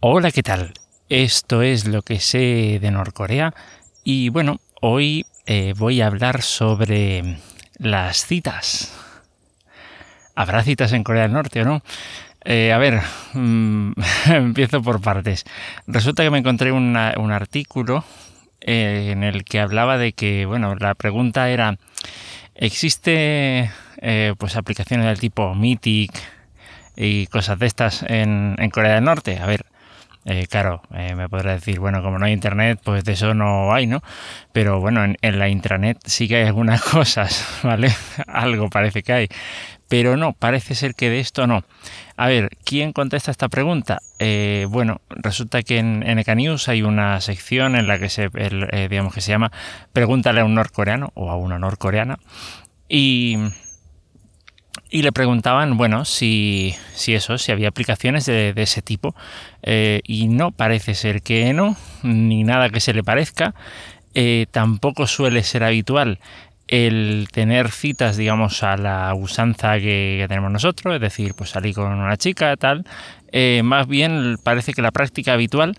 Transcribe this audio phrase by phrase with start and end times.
[0.00, 0.74] Hola, ¿qué tal?
[1.08, 3.52] Esto es lo que sé de Norcorea
[4.04, 7.38] y bueno, hoy eh, voy a hablar sobre
[7.78, 8.96] las citas.
[10.36, 11.82] ¿Habrá citas en Corea del Norte o no?
[12.44, 13.00] Eh, a ver,
[13.32, 13.92] mm,
[14.26, 15.44] empiezo por partes.
[15.88, 18.04] Resulta que me encontré un artículo
[18.60, 21.76] eh, en el que hablaba de que, bueno, la pregunta era,
[22.54, 23.72] ¿existe
[24.38, 26.12] pues aplicaciones del tipo Mythic
[26.94, 29.40] y cosas de estas en Corea del Norte?
[29.40, 29.66] A ver,
[30.30, 33.72] eh, claro, eh, me podrá decir, bueno, como no hay internet, pues de eso no
[33.72, 34.02] hay, ¿no?
[34.52, 37.90] Pero bueno, en, la intranet sí que hay algunas cosas, ¿vale?
[38.26, 39.28] Algo parece que hay.
[39.88, 41.64] Pero no, parece ser que de esto no.
[42.18, 44.00] A ver, ¿quién contesta esta pregunta?
[44.18, 48.28] Eh, bueno, resulta que en, en News hay una sección en la que se,
[48.90, 49.50] digamos que se llama
[49.94, 52.18] Pregúntale a un norcoreano o a una norcoreana.
[52.86, 53.38] Y
[54.90, 59.14] y le preguntaban, bueno, si, si eso, si había aplicaciones de, ese tipo.
[59.62, 63.54] Eh, y no, parece ser que no, ni nada que se le parezca.
[64.14, 66.18] Eh, tampoco suele ser habitual
[66.68, 71.92] el tener citas, digamos, a la usanza que, tenemos nosotros, es decir, pues salir con
[71.92, 72.84] una chica, tal.
[73.32, 75.76] Eh, más bien parece que la práctica habitual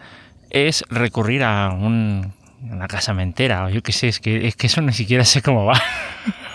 [0.50, 4.82] es recurrir a un, una casamentera, o yo qué sé, es que, es que eso
[4.82, 5.80] ni siquiera sé cómo va.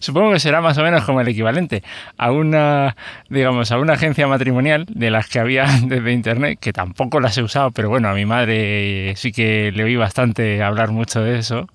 [0.00, 1.82] Supongo que será más o menos como el equivalente
[2.16, 2.96] a una,
[3.28, 7.42] digamos, a una agencia matrimonial de las que había desde internet, que tampoco las he
[7.42, 11.68] usado, pero bueno, a mi madre sí que le oí bastante hablar mucho de eso,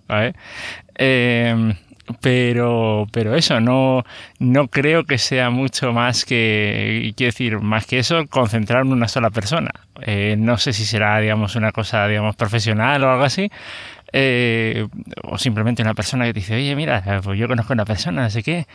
[0.95, 1.75] em,
[2.19, 4.03] pero, pero eso, no,
[4.39, 9.07] no creo que sea mucho más que, quiero decir, más que eso, concentrar en una
[9.07, 9.71] sola persona.
[10.01, 13.49] Eh, no sé si será, digamos, una cosa, digamos, profesional o algo así,
[14.13, 14.87] eh,
[15.23, 18.25] o simplemente una persona que te dice, oye, mira, pues yo conozco a una persona,
[18.25, 18.67] así que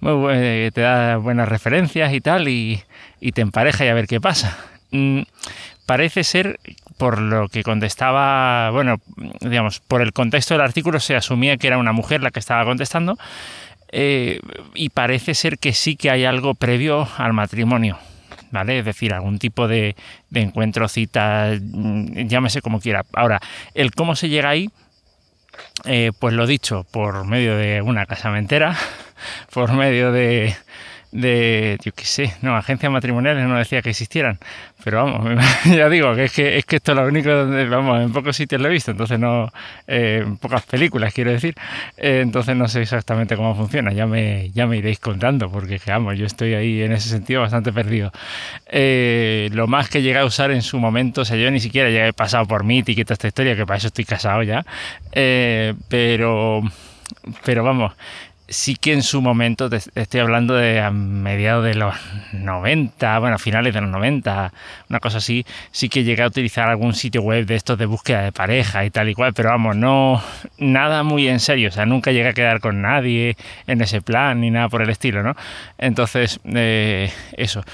[0.00, 2.82] te da buenas referencias y tal, y,
[3.34, 4.56] te empareja y a ver qué pasa.
[4.90, 5.22] Mm,
[5.86, 6.60] parece ser,
[6.98, 8.96] por lo que contestaba, bueno,
[9.40, 12.64] digamos, por el contexto del artículo se asumía que era una mujer la que estaba
[12.64, 13.16] contestando,
[13.90, 14.40] eh,
[14.74, 17.98] y parece ser que sí que hay algo previo al matrimonio.
[18.52, 18.78] ¿Vale?
[18.78, 19.96] Es decir, algún tipo de,
[20.32, 23.04] encuentro, cita, mm, llámese como quiera.
[23.14, 23.40] Ahora,
[23.74, 24.70] el cómo se llega ahí,
[25.84, 28.76] eh, pues lo dicho, por medio de una casamentera,
[29.52, 30.54] por medio de,
[31.12, 34.38] de, yo qué sé, no, agencias matrimoniales no decía que existieran,
[34.82, 38.00] pero vamos, ya digo que es que, es que esto es lo único donde, vamos,
[38.00, 39.52] en pocos sitios lo he visto, entonces no,
[39.86, 41.54] eh, en pocas películas quiero decir,
[41.98, 46.18] eh, entonces no sé exactamente cómo funciona, ya me, ya me iréis contando, porque vamos,
[46.18, 48.10] yo estoy ahí en ese sentido bastante perdido.
[48.66, 51.90] Eh, lo más que llegué a usar en su momento, o sea, yo ni siquiera
[51.90, 54.64] ya he pasado por mí toda esta historia, que para eso estoy casado ya,
[55.12, 56.62] pero,
[57.44, 57.92] pero vamos,
[58.52, 61.94] sí que en su momento, estoy hablando de a mediados de los
[62.32, 64.52] 90, bueno, finales de los 90,
[64.90, 68.22] una cosa así, sí que llegué a utilizar algún sitio web de estos de búsqueda
[68.22, 70.22] de pareja y tal y cual, pero vamos, no,
[70.58, 73.36] nada muy en serio, o sea, nunca llegué a quedar con nadie
[73.66, 75.34] en ese plan ni nada por el estilo, ¿no?
[75.78, 77.64] Entonces, eh, eso.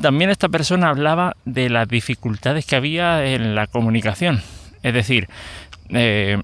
[0.00, 4.42] También esta persona hablaba de las dificultades que había en la comunicación,
[4.82, 5.26] es decir,
[5.88, 6.42] eh,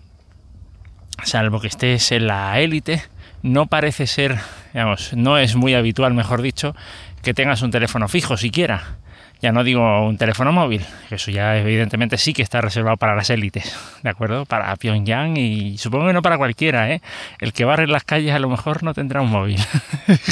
[1.22, 3.02] salvo que estés en la élite,
[3.42, 4.38] no parece ser,
[4.72, 6.74] digamos, no es muy habitual, mejor dicho,
[7.22, 8.96] que tengas un teléfono fijo siquiera.
[9.40, 13.28] Ya no digo un teléfono móvil, eso ya evidentemente sí que está reservado para las
[13.28, 14.46] élites, ¿de acuerdo?
[14.46, 17.02] Para Pyongyang y supongo que no para cualquiera, ¿eh?
[17.40, 19.58] El que barre las calles a lo mejor no tendrá un móvil.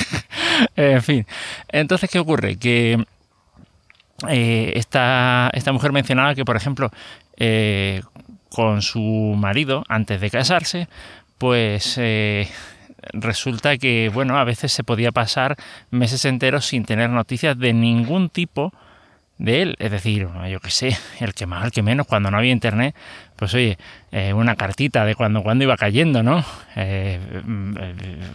[0.76, 1.26] en fin,
[1.70, 2.54] entonces, ¿qué ocurre?
[2.56, 3.04] Que
[4.28, 6.92] eh, esta, esta, mujer mencionaba que, por ejemplo,
[7.36, 8.02] eh,
[8.50, 10.88] con su marido, antes de casarse,
[11.38, 12.48] pues eh,
[13.12, 15.56] resulta que, bueno, a veces se podía pasar
[15.90, 18.72] meses enteros sin tener noticias de ningún tipo
[19.40, 19.76] de él.
[19.78, 22.94] Es decir, yo qué sé, el que más, el que menos, cuando no había internet,
[23.36, 23.78] pues oye,
[24.12, 26.44] eh, una cartita de cuando, cuando iba cayendo, ¿no?
[26.76, 27.18] Eh,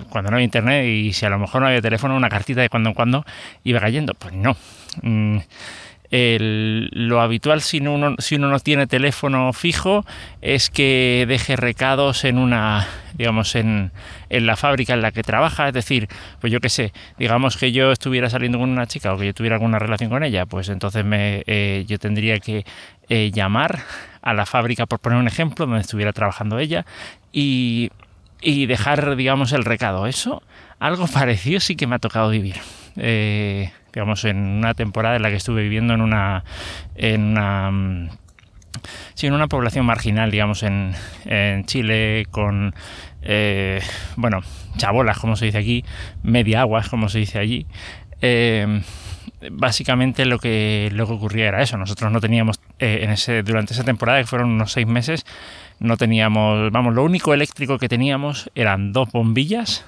[0.09, 2.69] cuando no había internet y si a lo mejor no había teléfono, una cartita de
[2.69, 3.25] cuando en cuando
[3.63, 4.13] iba cayendo.
[4.15, 4.57] Pues no.
[5.03, 5.37] Mm,
[6.11, 10.05] lo habitual si uno, no tiene teléfono fijo
[10.41, 13.91] es que deje recados en una, digamos, en,
[14.29, 15.67] en, la fábrica en la que trabaja.
[15.67, 16.07] Es decir,
[16.39, 19.33] pues yo qué sé, digamos que yo estuviera saliendo con una chica o que yo
[19.33, 22.65] tuviera alguna relación con ella, pues entonces me, eh, yo tendría que
[23.09, 23.79] eh, llamar
[24.21, 26.85] a la fábrica, por poner un ejemplo, donde estuviera trabajando ella
[27.31, 27.91] y,
[28.41, 30.07] y dejar, digamos, el recado.
[30.07, 30.41] Eso,
[30.79, 32.55] algo parecido sí que me ha tocado vivir.
[32.97, 36.43] Eh, digamos, en una temporada en la que estuve viviendo en una,
[36.95, 38.09] en una mm,
[39.21, 40.93] en una población marginal, digamos, en,
[41.65, 42.75] Chile, con,
[43.23, 43.81] eh,
[44.17, 44.41] bueno,
[44.77, 45.85] chabolas, como se dice aquí,
[46.21, 47.65] media aguas, como se dice allí,
[49.51, 51.77] básicamente lo que, lo que ocurría era eso.
[51.77, 55.25] Nosotros no teníamos, en ese, durante esa temporada, que fueron unos seis meses,
[55.79, 59.85] no teníamos, vamos, lo único eléctrico que teníamos eran dos bombillas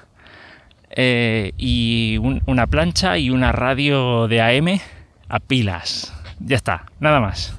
[0.96, 4.80] y una plancha y una radio de AM
[5.28, 6.14] a pilas.
[6.40, 7.56] Ya está, nada más.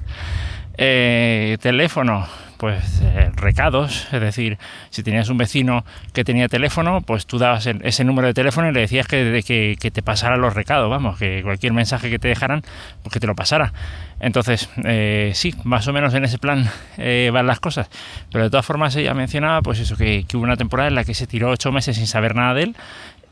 [0.76, 2.26] teléfono,
[2.60, 4.58] pues eh, recados, es decir,
[4.90, 5.82] si tenías un vecino
[6.12, 9.42] que tenía teléfono, pues tú dabas ese número de teléfono y le decías que,
[9.80, 12.60] que, te pasara los recados, vamos, que cualquier mensaje que te dejaran,
[13.02, 13.72] pues que te lo pasara.
[14.20, 16.68] Entonces, eh, sí, más o menos en ese plan
[16.98, 17.88] eh, van las cosas.
[18.30, 21.14] Pero de todas formas ella mencionaba, pues eso, que, hubo una temporada en la que
[21.14, 22.76] se tiró ocho meses sin saber nada de él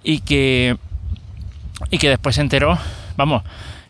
[0.09, 0.79] y que,
[1.91, 2.79] y que después se enteró,
[3.19, 3.43] vamos,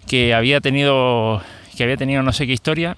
[0.09, 1.41] que había tenido
[1.77, 2.97] que había tenido no sé qué historia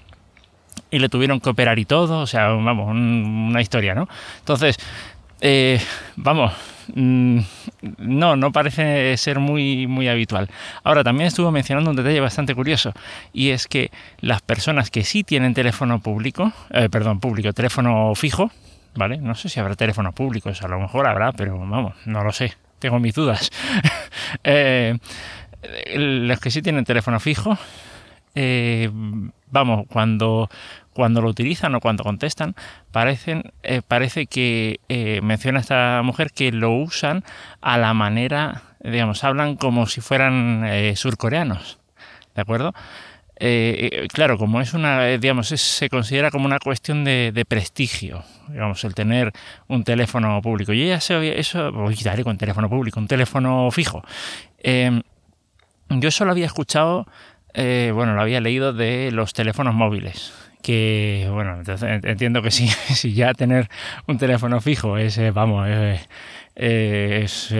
[0.89, 4.09] y le tuvieron que operar y todo, o sea, vamos, una historia, ¿no?
[4.39, 4.79] Entonces,
[5.39, 5.79] eh,
[6.15, 6.51] vamos,
[6.95, 7.41] mm,
[7.99, 10.49] no, no parece ser muy, muy habitual.
[10.83, 12.91] Ahora, también estuvo mencionando un detalle bastante curioso,
[13.33, 13.91] y es que
[14.21, 18.49] las personas que sí tienen teléfono público, eh, perdón, público, teléfono fijo,
[18.95, 19.17] ¿vale?
[19.17, 22.55] No sé si habrá teléfono público, a lo mejor habrá, pero vamos, no lo sé,
[22.81, 23.49] tengo mis dudas.
[24.43, 24.97] eh,
[25.95, 27.57] los que sí tienen teléfono fijo,
[28.35, 28.89] eh,
[29.47, 30.49] vamos, cuando
[30.93, 32.53] cuando lo utilizan o cuando contestan,
[32.91, 37.23] parecen, eh, parece que eh, menciona esta mujer que lo usan
[37.61, 41.79] a la manera, digamos, hablan como si fueran surcoreanos,
[42.35, 42.73] ¿de acuerdo?
[44.13, 49.31] Claro, como es una, digamos, se considera como una cuestión de, prestigio, digamos, el tener
[49.67, 50.73] un teléfono público.
[50.73, 54.03] Y ella se oye eso, voy a con teléfono público, un teléfono fijo.
[55.89, 57.07] yo solo había escuchado,
[57.55, 63.13] bueno, lo había leído de los teléfonos móviles que bueno, entonces entiendo que si, si
[63.13, 63.69] ya tener
[64.07, 65.99] un teléfono fijo es, eh, vamos, eh,
[66.55, 67.53] eh, es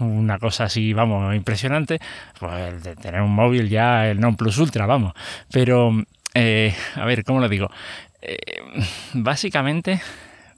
[0.00, 1.98] una cosa así, vamos, impresionante,
[2.38, 5.14] pues de tener un móvil ya el non plus ultra, vamos.
[5.50, 5.92] Pero,
[6.34, 7.70] a ver, ¿cómo lo digo?
[9.12, 10.00] básicamente,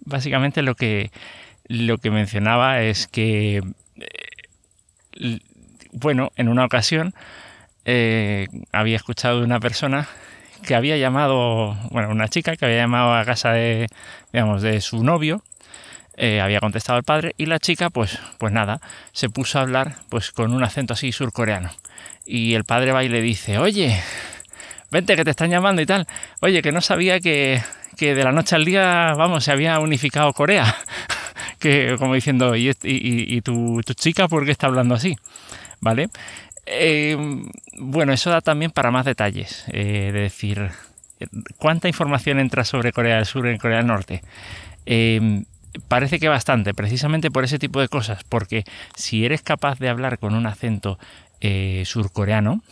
[0.00, 1.10] básicamente lo que,
[1.66, 3.62] lo que mencionaba es que,
[5.92, 7.12] bueno, en una ocasión
[8.72, 10.08] había escuchado de una persona
[10.62, 13.88] que había llamado, bueno, una chica que había llamado a casa de,
[14.32, 15.42] digamos, de su novio,
[16.16, 18.80] eh, había contestado al padre y la chica, pues, pues nada,
[19.12, 21.70] se puso a hablar, pues, con un acento así surcoreano.
[22.26, 24.02] Y el padre va y le dice, oye,
[24.90, 26.06] vente que te están llamando y tal.
[26.40, 27.62] Oye, que no sabía que,
[27.96, 30.76] que de la noche al día, vamos, se había unificado Corea.
[31.58, 35.16] que como diciendo, ¿y, y, tu, tu chica por qué está hablando así?
[35.80, 36.08] ¿Vale?
[36.70, 37.16] Eh,
[37.78, 39.64] bueno, eso da también para más detalles.
[39.68, 40.70] Eh, de decir,
[41.56, 44.22] ¿cuánta información entra sobre Corea del Sur y Corea del Norte?
[44.84, 45.44] Eh,
[45.88, 50.18] parece que bastante, precisamente por ese tipo de cosas, porque si eres capaz de hablar
[50.18, 50.98] con un acento
[51.84, 52.62] surcoreano,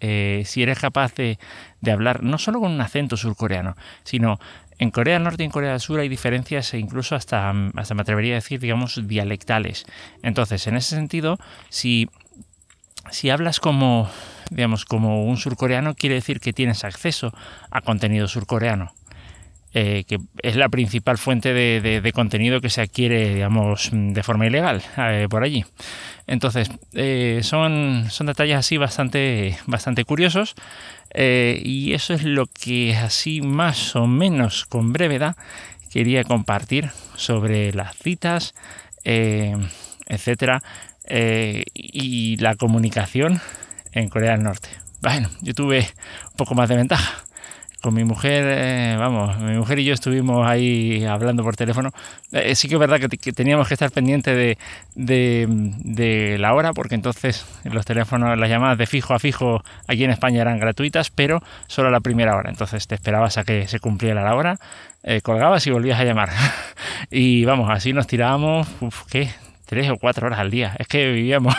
[0.00, 1.38] si eres capaz de,
[1.90, 3.74] hablar no solo con un acento surcoreano,
[4.04, 4.38] sino
[4.78, 7.94] en Corea del Norte y en Corea del Sur hay diferencias e incluso hasta, hasta
[7.94, 9.86] me atrevería a decir, digamos, dialectales.
[10.22, 11.38] Entonces, en ese sentido,
[11.70, 12.08] si
[13.10, 14.10] si hablas como,
[14.50, 17.32] digamos, como un surcoreano, quiere decir que tienes acceso
[17.70, 18.92] a contenido surcoreano.
[19.72, 24.82] Eh, que es la principal fuente de, contenido que se adquiere, digamos, de forma ilegal
[24.96, 25.64] eh, por allí.
[26.26, 30.56] Entonces, eh, son, son detalles así bastante, bastante curiosos
[31.14, 35.36] y eso es lo que así más o menos con brevedad
[35.90, 38.54] quería compartir sobre las citas,
[40.10, 40.62] etcétera,
[41.04, 43.40] eh, y la comunicación
[43.92, 44.68] en Corea del Norte.
[45.00, 45.80] Bueno, yo tuve
[46.30, 47.24] un poco más de ventaja.
[47.80, 51.90] Con mi mujer, eh, vamos, mi mujer y yo estuvimos ahí hablando por teléfono.
[52.30, 54.36] Eh, sí que es verdad que, teníamos que estar pendientes
[54.94, 55.48] de,
[55.84, 60.10] de, la hora, porque entonces los teléfonos, las llamadas de fijo a fijo aquí en
[60.10, 62.50] España eran gratuitas, pero solo la primera hora.
[62.50, 64.58] Entonces te esperabas a que se cumpliera la hora,
[65.22, 66.28] colgabas y volvías a llamar.
[67.10, 69.30] y vamos, así nos tirábamos, uf, ¿qué?
[69.70, 70.74] Tres o cuatro horas al día.
[70.80, 71.54] Es que vivíamos,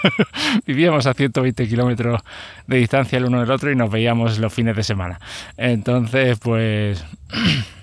[0.66, 2.22] vivíamos a 120 kilómetros
[2.66, 5.20] de distancia el uno del otro y nos veíamos los fines de semana.
[5.58, 7.04] Entonces, pues...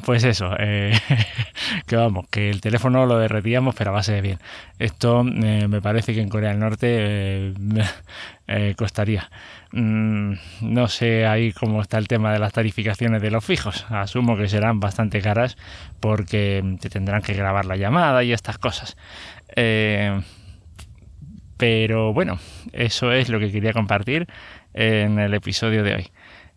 [0.00, 0.98] Pues eso, eh,
[1.86, 4.38] que vamos, que el teléfono lo derretíamos, pero a base de bien.
[4.78, 7.52] Esto eh, me parece que en Corea del Norte
[8.46, 9.30] eh, costaría.
[9.72, 13.84] Mm, no sé ahí cómo está el tema de las tarificaciones de los fijos.
[13.90, 15.58] Asumo que serán bastante caras
[16.00, 18.96] porque te tendrán que grabar la llamada y estas cosas.
[21.58, 22.38] pero bueno,
[22.72, 24.26] eso es lo que quería compartir
[24.74, 26.10] en el episodio de hoy.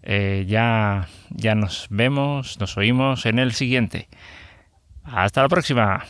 [0.06, 4.08] Eh, ya, ya nos vemos, nos oímos en el siguiente.
[5.04, 6.06] Hasta la próxima.